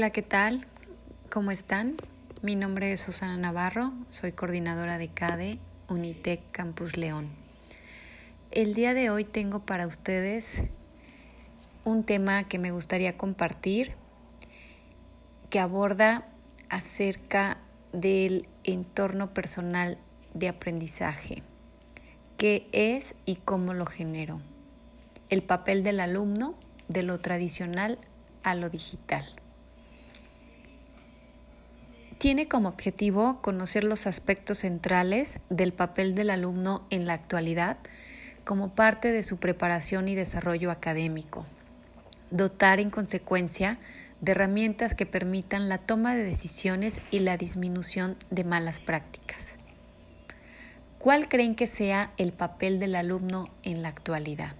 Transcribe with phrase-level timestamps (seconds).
[0.00, 0.66] Hola, ¿qué tal?
[1.30, 1.96] ¿Cómo están?
[2.40, 5.58] Mi nombre es Susana Navarro, soy coordinadora de CADE
[5.90, 7.28] Unitec Campus León.
[8.50, 10.62] El día de hoy tengo para ustedes
[11.84, 13.92] un tema que me gustaría compartir
[15.50, 16.28] que aborda
[16.70, 17.58] acerca
[17.92, 19.98] del entorno personal
[20.32, 21.42] de aprendizaje,
[22.38, 24.40] qué es y cómo lo genero,
[25.28, 26.54] el papel del alumno
[26.88, 27.98] de lo tradicional
[28.42, 29.39] a lo digital.
[32.20, 37.78] Tiene como objetivo conocer los aspectos centrales del papel del alumno en la actualidad
[38.44, 41.46] como parte de su preparación y desarrollo académico.
[42.30, 43.78] Dotar en consecuencia
[44.20, 49.56] de herramientas que permitan la toma de decisiones y la disminución de malas prácticas.
[50.98, 54.56] ¿Cuál creen que sea el papel del alumno en la actualidad?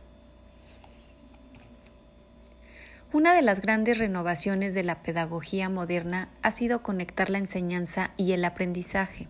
[3.13, 8.31] Una de las grandes renovaciones de la pedagogía moderna ha sido conectar la enseñanza y
[8.33, 9.27] el aprendizaje,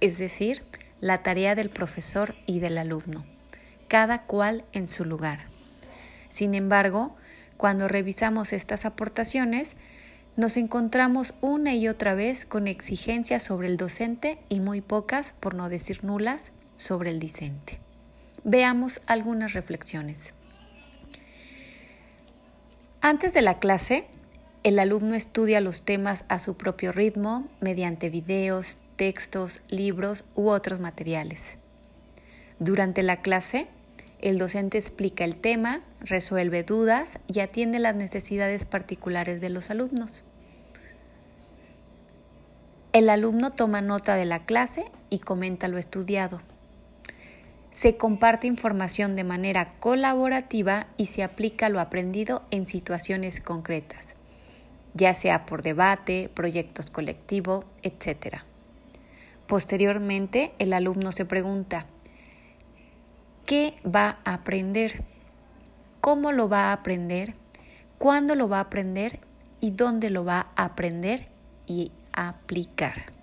[0.00, 0.62] es decir,
[1.02, 3.26] la tarea del profesor y del alumno,
[3.88, 5.40] cada cual en su lugar.
[6.30, 7.14] Sin embargo,
[7.58, 9.76] cuando revisamos estas aportaciones,
[10.36, 15.54] nos encontramos una y otra vez con exigencias sobre el docente y muy pocas, por
[15.54, 17.80] no decir nulas, sobre el discente.
[18.44, 20.32] Veamos algunas reflexiones.
[23.02, 24.04] Antes de la clase,
[24.62, 30.80] el alumno estudia los temas a su propio ritmo mediante videos, textos, libros u otros
[30.80, 31.56] materiales.
[32.58, 33.68] Durante la clase,
[34.20, 40.22] el docente explica el tema, resuelve dudas y atiende las necesidades particulares de los alumnos.
[42.92, 46.42] El alumno toma nota de la clase y comenta lo estudiado
[47.70, 54.16] se comparte información de manera colaborativa y se aplica lo aprendido en situaciones concretas,
[54.94, 58.38] ya sea por debate, proyectos colectivos, etc.
[59.46, 61.86] Posteriormente, el alumno se pregunta,
[63.46, 65.04] ¿qué va a aprender?
[66.00, 67.34] ¿Cómo lo va a aprender?
[67.98, 69.20] ¿Cuándo lo va a aprender?
[69.60, 71.28] ¿Y dónde lo va a aprender
[71.66, 73.19] y aplicar?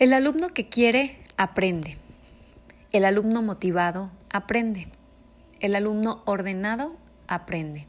[0.00, 1.98] El alumno que quiere, aprende.
[2.90, 4.88] El alumno motivado, aprende.
[5.60, 6.96] El alumno ordenado,
[7.28, 7.86] aprende.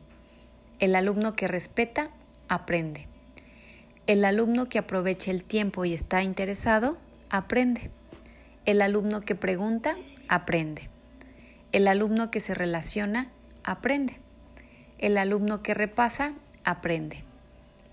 [0.79, 2.09] El alumno que respeta,
[2.49, 3.07] aprende.
[4.07, 6.97] El alumno que aprovecha el tiempo y está interesado,
[7.29, 7.91] aprende.
[8.65, 9.95] El alumno que pregunta,
[10.27, 10.89] aprende.
[11.71, 13.29] El alumno que se relaciona,
[13.63, 14.17] aprende.
[14.97, 16.33] El alumno que repasa,
[16.65, 17.23] aprende.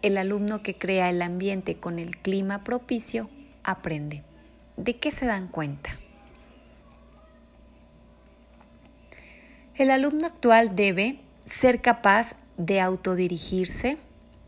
[0.03, 3.31] El alumno que crea el ambiente con el clima propicio,
[3.71, 4.25] aprende.
[4.77, 5.91] ¿De qué se dan cuenta?
[9.75, 13.99] El alumno actual debe ser capaz de autodirigirse,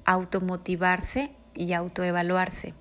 [0.05, 2.75] automotivarse y autoevaluarse.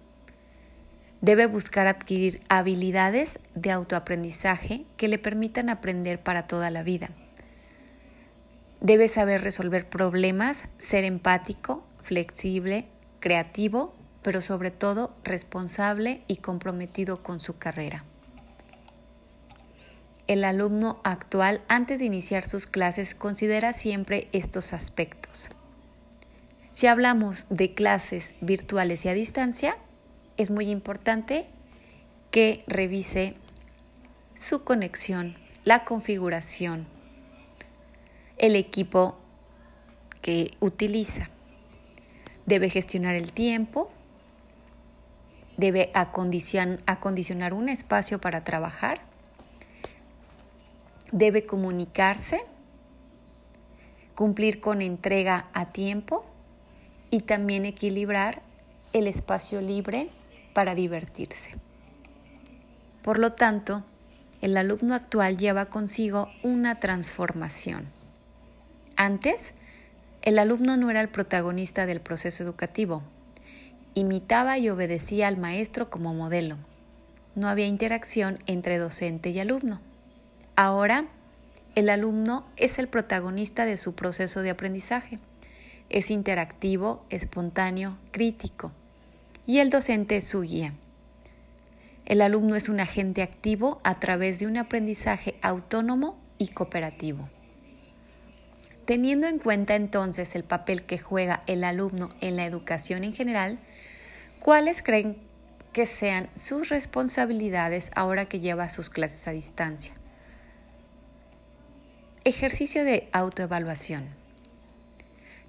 [1.21, 7.09] Debe buscar adquirir habilidades de autoaprendizaje que le permitan aprender para toda la vida.
[8.79, 12.87] Debe saber resolver problemas, ser empático, flexible,
[13.19, 18.03] creativo pero sobre todo responsable y comprometido con su carrera.
[20.27, 25.49] El alumno actual antes de iniciar sus clases considera siempre estos aspectos.
[26.69, 29.77] Si hablamos de clases virtuales y a distancia,
[30.37, 31.47] es muy importante
[32.29, 33.33] que revise
[34.35, 36.85] su conexión, la configuración,
[38.37, 39.17] el equipo
[40.21, 41.29] que utiliza.
[42.45, 43.91] Debe gestionar el tiempo,
[45.59, 49.01] debe acondicionar un espacio para trabajar,
[51.11, 52.41] debe comunicarse,
[54.15, 56.25] cumplir con entrega a tiempo
[57.11, 58.41] y también equilibrar
[58.93, 60.09] el espacio libre
[60.53, 61.55] para divertirse.
[63.01, 63.83] Por lo tanto,
[64.41, 67.87] el alumno actual lleva consigo una transformación.
[68.95, 69.55] Antes,
[70.21, 73.03] el alumno no era el protagonista del proceso educativo,
[73.93, 76.57] Imitaba y obedecía al maestro como modelo.
[77.35, 79.81] No había interacción entre docente y alumno.
[80.55, 81.05] Ahora,
[81.75, 85.19] el alumno es el protagonista de su proceso de aprendizaje.
[85.89, 88.71] Es interactivo, espontáneo, crítico.
[89.47, 90.73] Y el docente es su guía.
[92.05, 97.29] El alumno es un agente activo a través de un aprendizaje autónomo y cooperativo.
[98.85, 103.59] Teniendo en cuenta entonces el papel que juega el alumno en la educación en general,
[104.41, 105.17] ¿cuáles creen
[105.73, 109.93] que sean sus responsabilidades ahora que lleva sus clases a distancia?
[112.23, 114.07] Ejercicio de autoevaluación.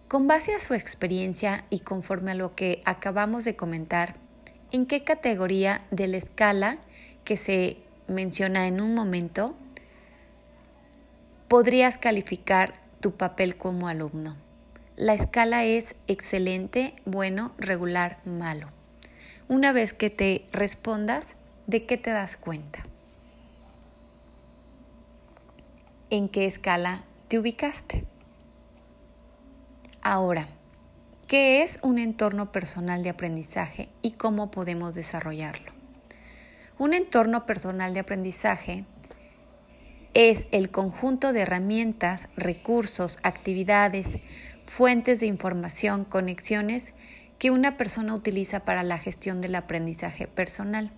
[0.08, 4.16] Con base a su experiencia y conforme a lo que acabamos de comentar,
[4.72, 6.78] ¿en qué categoría de la escala
[7.25, 7.76] que se
[8.08, 9.54] menciona en un momento
[11.48, 14.37] podrías calificar tu papel como alumno?
[14.96, 18.79] La escala es excelente, bueno, regular, malo.
[19.50, 21.35] Una vez que te respondas,
[21.67, 22.85] ¿de qué te das cuenta?
[26.08, 28.05] ¿En qué escala te ubicaste?
[30.02, 30.47] Ahora,
[31.26, 35.73] ¿qué es un entorno personal de aprendizaje y cómo podemos desarrollarlo?
[36.79, 38.85] Un entorno personal de aprendizaje
[40.14, 44.11] es el conjunto de herramientas, recursos, actividades,
[44.67, 46.94] fuentes de información, conexiones
[47.40, 50.90] que una persona utiliza para la gestión del aprendizaje personal.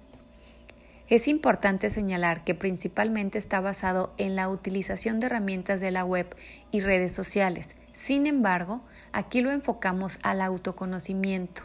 [1.09, 6.35] Es importante señalar que principalmente está basado en la utilización de herramientas de la web
[6.73, 7.77] y redes sociales.
[7.93, 11.62] Sin embargo, aquí lo enfocamos al autoconocimiento,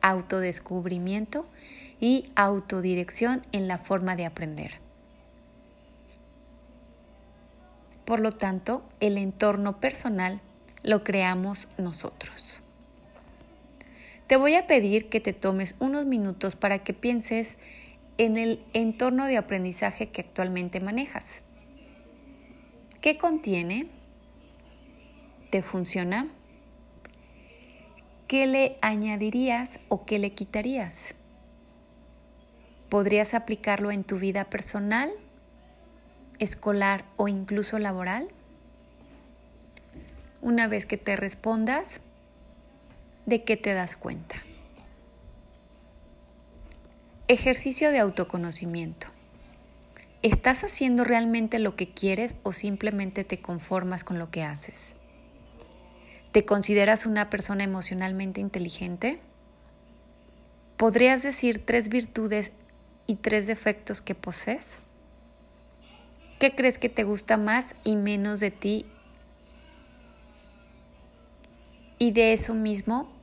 [0.00, 1.46] autodescubrimiento
[2.00, 4.80] y autodirección en la forma de aprender.
[8.06, 10.40] Por lo tanto, el entorno personal
[10.82, 12.63] lo creamos nosotros.
[14.26, 17.58] Te voy a pedir que te tomes unos minutos para que pienses
[18.16, 21.42] en el entorno de aprendizaje que actualmente manejas.
[23.02, 23.86] ¿Qué contiene?
[25.50, 26.28] ¿Te funciona?
[28.26, 31.14] ¿Qué le añadirías o qué le quitarías?
[32.88, 35.10] ¿Podrías aplicarlo en tu vida personal,
[36.38, 38.28] escolar o incluso laboral?
[40.40, 42.00] Una vez que te respondas,
[43.26, 44.36] ¿de qué te das cuenta?
[47.28, 49.06] Ejercicio de autoconocimiento.
[50.22, 54.96] ¿Estás haciendo realmente lo que quieres o simplemente te conformas con lo que haces?
[56.32, 59.20] ¿Te consideras una persona emocionalmente inteligente?
[60.76, 62.52] ¿Podrías decir tres virtudes
[63.06, 64.78] y tres defectos que posees?
[66.38, 68.86] ¿Qué crees que te gusta más y menos de ti
[71.98, 73.13] y de eso mismo,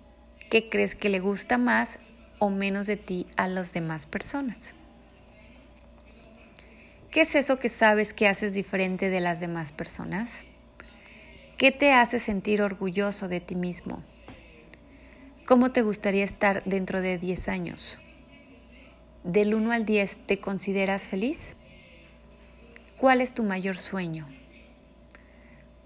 [0.52, 1.98] ¿qué crees que le gusta más
[2.38, 4.76] o menos de ti a las demás personas?
[7.10, 10.44] ¿Qué es eso que sabes que haces diferente de las demás personas?
[11.58, 14.04] ¿Qué te hace sentir orgulloso de ti mismo?
[15.48, 17.98] ¿Cómo te gustaría estar dentro de 10 años?
[19.24, 21.56] Del 1 al 10, ¿te consideras feliz?
[22.98, 24.28] ¿Cuál es tu mayor sueño?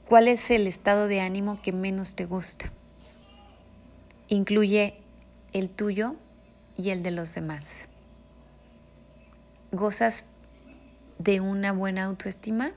[0.07, 2.71] ¿Cuál es el estado de ánimo que menos te gusta?
[4.27, 4.97] Incluye
[5.53, 6.15] el tuyo
[6.77, 7.89] y el de los demás.
[9.71, 10.25] ¿Gozas
[11.19, 12.71] de una buena autoestima?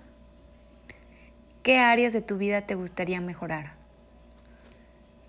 [1.63, 3.73] ¿Qué áreas de tu vida te gustaría mejorar?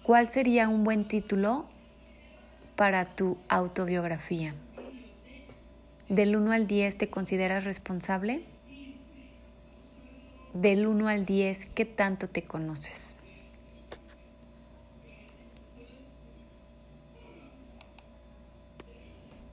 [0.04, 1.66] ¿Cuál sería un buen título
[2.76, 4.56] para tu autobiografía?
[6.08, 8.46] ¿Del 1 al 10 te consideras responsable?
[10.54, 13.16] del 1 al 10, ¿qué tanto te conoces?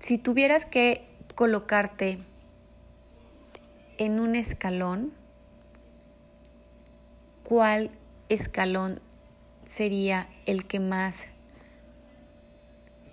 [0.06, 2.20] Si tuvieras que colocarte
[3.98, 5.12] en un escalón,
[7.42, 7.90] ¿cuál
[8.28, 9.00] escalón
[9.64, 11.26] sería el que más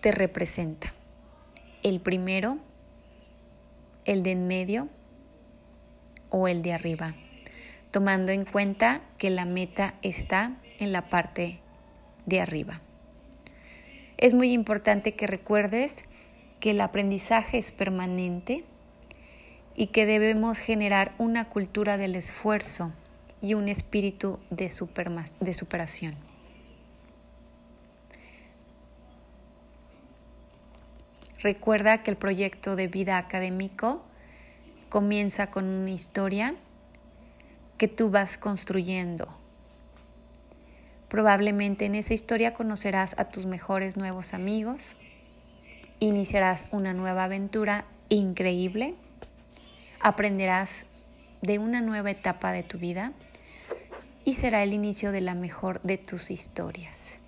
[0.02, 0.94] te representa?
[1.82, 2.60] ¿El primero?
[4.06, 4.88] ¿El de en medio?
[6.30, 7.16] ¿O el de arriba?
[7.90, 11.60] tomando en cuenta que la meta está en la parte
[12.28, 12.82] de arriba.
[14.18, 16.04] Es muy importante que recuerdes
[16.64, 18.64] que el aprendizaje es permanente
[19.76, 22.94] y que debemos generar una cultura del esfuerzo
[23.42, 24.72] y un espíritu de,
[25.42, 26.16] de superación.
[31.40, 34.02] Recuerda que el proyecto de vida académico
[34.88, 36.56] comienza con una historia
[37.78, 39.28] que tú vas construyendo.
[41.10, 44.96] Probablemente en esa historia conocerás a tus mejores nuevos amigos,
[46.08, 48.96] iniciarás una nueva aventura increíble,
[50.00, 50.86] aprenderás
[51.42, 53.14] de una nueva etapa de tu vida
[54.26, 57.20] y será el inicio de la mejor de tus historias.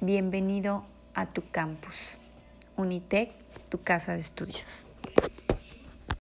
[0.00, 0.84] Bienvenido
[1.14, 2.16] a tu campus,
[2.76, 3.32] Unitec,
[3.68, 4.66] tu casa de estudios.